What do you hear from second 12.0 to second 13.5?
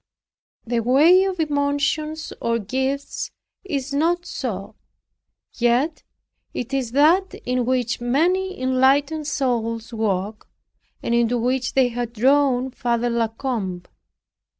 drawn Father La